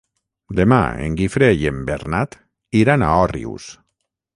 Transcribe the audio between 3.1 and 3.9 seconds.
Òrrius.